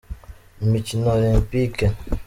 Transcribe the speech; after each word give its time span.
Imikino 0.63 1.05
Olempike 1.15 1.85